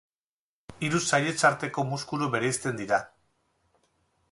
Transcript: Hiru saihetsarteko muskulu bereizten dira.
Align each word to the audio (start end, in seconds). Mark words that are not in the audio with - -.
Hiru 0.87 1.01
saihetsarteko 1.07 1.85
muskulu 1.91 2.31
bereizten 2.37 2.83
dira. 2.83 3.01